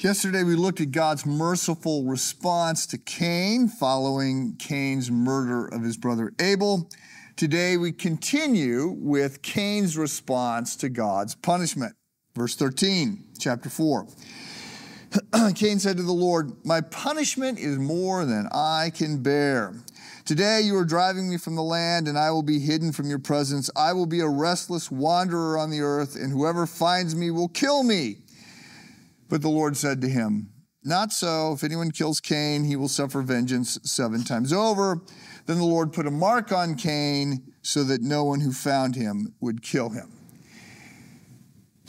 [0.00, 6.32] Yesterday, we looked at God's merciful response to Cain following Cain's murder of his brother
[6.38, 6.88] Abel.
[7.34, 11.96] Today, we continue with Cain's response to God's punishment.
[12.36, 14.06] Verse 13, chapter 4.
[15.56, 19.74] Cain said to the Lord, My punishment is more than I can bear.
[20.24, 23.18] Today you are driving me from the land, and I will be hidden from your
[23.18, 23.68] presence.
[23.74, 27.82] I will be a restless wanderer on the earth, and whoever finds me will kill
[27.82, 28.18] me.
[29.28, 30.50] But the Lord said to him,
[30.84, 31.52] Not so.
[31.52, 35.02] If anyone kills Cain, he will suffer vengeance seven times over.
[35.46, 39.34] Then the Lord put a mark on Cain so that no one who found him
[39.40, 40.12] would kill him.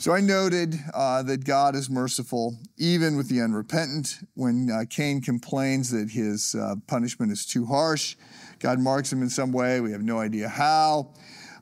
[0.00, 4.20] So I noted uh, that God is merciful even with the unrepentant.
[4.32, 8.16] When uh, Cain complains that his uh, punishment is too harsh,
[8.60, 9.78] God marks him in some way.
[9.82, 11.12] We have no idea how.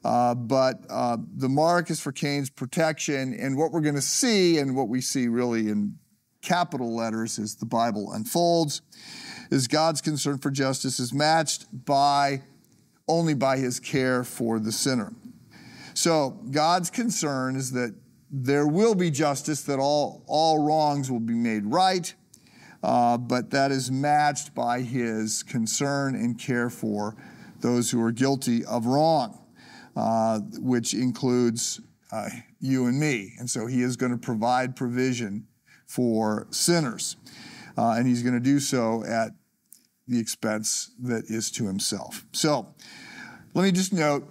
[0.04, 3.34] Uh, but uh, the mark is for Cain's protection.
[3.34, 5.96] And what we're going to see, and what we see really in
[6.42, 8.82] capital letters as the Bible unfolds,
[9.50, 12.42] is God's concern for justice is matched by
[13.08, 15.12] only by his care for the sinner.
[15.94, 17.94] So God's concern is that
[18.30, 22.14] there will be justice, that all, all wrongs will be made right,
[22.82, 27.16] uh, but that is matched by his concern and care for
[27.60, 29.38] those who are guilty of wrong
[29.96, 31.80] uh, which includes
[32.12, 32.28] uh,
[32.60, 33.32] you and me.
[33.38, 35.46] And so he is going to provide provision
[35.86, 37.16] for sinners.
[37.76, 39.30] Uh, and he's going to do so at
[40.06, 42.24] the expense that is to himself.
[42.32, 42.74] So
[43.54, 44.26] let me just note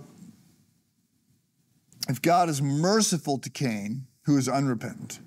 [2.10, 5.20] if God is merciful to Cain, who is unrepentant,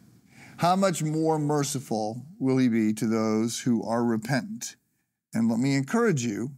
[0.59, 4.77] how much more merciful will he be to those who are repentant?
[5.33, 6.51] And let me encourage you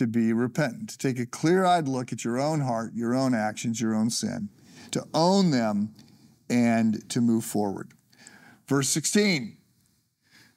[0.00, 3.34] to be repentant, to take a clear eyed look at your own heart, your own
[3.34, 4.48] actions, your own sin,
[4.90, 5.94] to own them,
[6.48, 7.92] and to move forward.
[8.66, 9.58] Verse 16.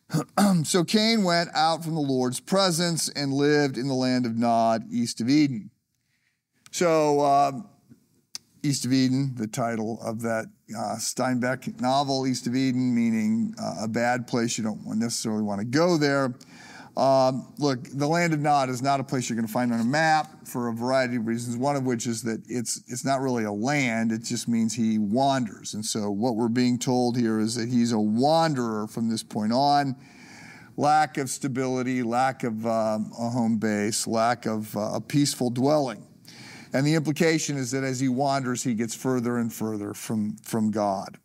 [0.64, 4.84] so Cain went out from the Lord's presence and lived in the land of Nod,
[4.90, 5.72] east of Eden.
[6.72, 7.52] So, uh,
[8.64, 13.84] East of Eden, the title of that uh, Steinbeck novel, East of Eden, meaning uh,
[13.84, 14.58] a bad place.
[14.58, 16.34] You don't necessarily want to go there.
[16.96, 19.80] Um, look, the land of Nod is not a place you're going to find on
[19.80, 21.58] a map for a variety of reasons.
[21.58, 25.00] One of which is that it's it's not really a land; it just means he
[25.00, 25.74] wanders.
[25.74, 29.52] And so, what we're being told here is that he's a wanderer from this point
[29.52, 29.96] on.
[30.78, 36.04] Lack of stability, lack of um, a home base, lack of uh, a peaceful dwelling.
[36.74, 40.72] And the implication is that as he wanders, he gets further and further from, from
[40.72, 41.20] God.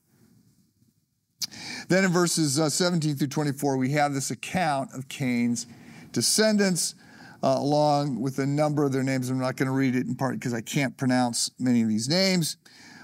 [1.88, 5.66] Then in verses uh, 17 through 24, we have this account of Cain's
[6.12, 6.94] descendants,
[7.42, 9.30] uh, along with a number of their names.
[9.30, 12.08] I'm not going to read it in part because I can't pronounce many of these
[12.08, 12.58] names.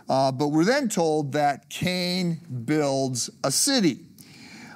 [0.09, 4.01] Uh, but we're then told that Cain builds a city.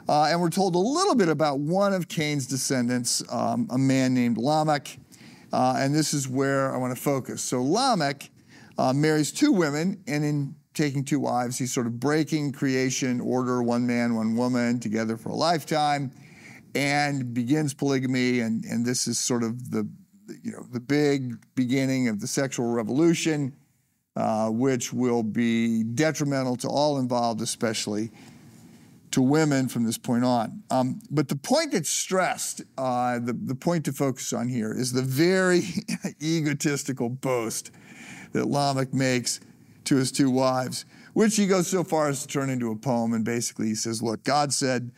[0.09, 4.15] Uh, and we're told a little bit about one of Cain's descendants, um, a man
[4.15, 4.97] named Lamech.
[5.53, 7.43] Uh, and this is where I want to focus.
[7.43, 8.31] So Lamech
[8.79, 11.59] uh, marries two women, and in taking two wives.
[11.59, 16.13] He's sort of breaking creation order, one man, one woman, together for a lifetime,
[16.75, 18.41] and begins polygamy.
[18.41, 19.89] And, and this is sort of the,
[20.43, 23.57] you know, the big beginning of the sexual revolution,
[24.15, 28.13] uh, which will be detrimental to all involved, especially
[29.11, 30.63] to women from this point on.
[30.71, 34.93] Um, but the point that's stressed, uh, the, the point to focus on here, is
[34.93, 35.63] the very
[36.23, 37.73] egotistical boast
[38.33, 39.41] that Lamech makes
[39.89, 40.85] to his two wives,
[41.15, 43.13] which he goes so far as to turn into a poem.
[43.13, 44.93] And basically, he says, Look, God said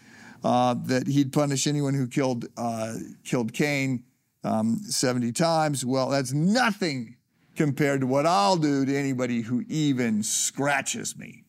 [0.44, 4.04] uh, that he'd punish anyone who killed, uh, killed Cain
[4.44, 5.84] um, 70 times.
[5.84, 7.16] Well, that's nothing
[7.56, 11.44] compared to what I'll do to anybody who even scratches me.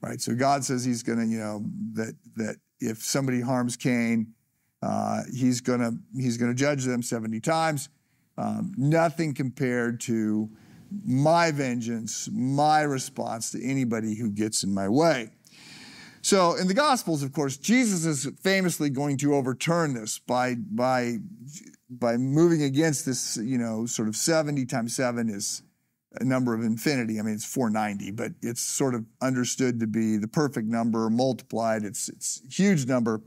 [0.00, 0.20] Right?
[0.20, 1.64] So God says he's going to, you know,
[1.94, 4.32] that, that if somebody harms Cain,
[4.82, 7.90] uh, he's going to he's going to judge them 70 times.
[8.38, 10.48] Um, nothing compared to
[11.04, 15.30] my vengeance, my response to anybody who gets in my way.
[16.22, 21.18] So in the Gospels, of course, Jesus is famously going to overturn this by, by,
[21.88, 25.62] by moving against this, you know, sort of 70 times 7 is
[26.20, 27.18] a number of infinity.
[27.18, 31.84] I mean, it's 490, but it's sort of understood to be the perfect number multiplied.
[31.84, 33.22] It's, it's a huge number.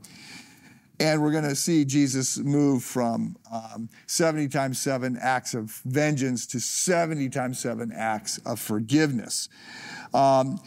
[1.04, 6.46] And we're going to see Jesus move from um, 70 times 7 acts of vengeance
[6.46, 9.50] to 70 times 7 acts of forgiveness.
[10.14, 10.58] Um,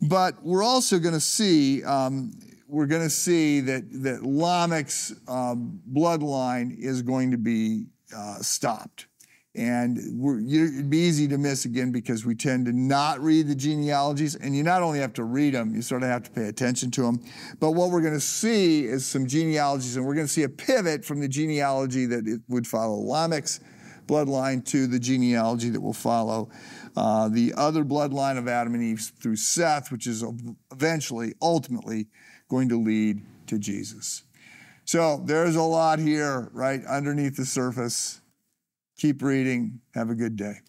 [0.00, 2.32] but we're also going to see, um,
[2.66, 9.04] we're going to see that, that Lamech's um, bloodline is going to be uh, stopped.
[9.56, 14.34] And it'd be easy to miss again because we tend to not read the genealogies.
[14.34, 16.90] And you not only have to read them, you sort of have to pay attention
[16.92, 17.24] to them.
[17.58, 20.48] But what we're going to see is some genealogies, and we're going to see a
[20.48, 23.60] pivot from the genealogy that would follow Lamech's
[24.06, 26.50] bloodline to the genealogy that will follow
[26.96, 30.24] uh, the other bloodline of Adam and Eve through Seth, which is
[30.70, 32.08] eventually, ultimately,
[32.48, 34.22] going to lead to Jesus.
[34.84, 38.20] So there's a lot here, right, underneath the surface.
[38.96, 39.80] Keep reading.
[39.94, 40.60] Have a good day.